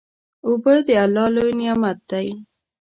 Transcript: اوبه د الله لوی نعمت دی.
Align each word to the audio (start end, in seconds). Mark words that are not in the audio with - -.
اوبه 0.45 0.73
د 0.85 0.87
الله 1.03 1.27
لوی 1.35 1.53
نعمت 1.59 1.97
دی. 2.09 2.27